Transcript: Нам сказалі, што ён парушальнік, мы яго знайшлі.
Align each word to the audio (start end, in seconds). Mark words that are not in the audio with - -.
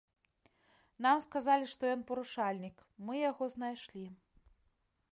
Нам 1.07 1.17
сказалі, 1.25 1.69
што 1.75 1.83
ён 1.97 2.01
парушальнік, 2.09 2.75
мы 3.11 3.23
яго 3.31 3.43
знайшлі. 3.59 4.05